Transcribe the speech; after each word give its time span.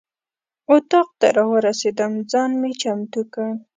اتاق 0.73 1.09
ته 1.19 1.27
راورسېدم 1.37 2.13
ځان 2.31 2.51
مې 2.61 2.71
چمتو 2.81 3.21
کړ. 3.33 3.47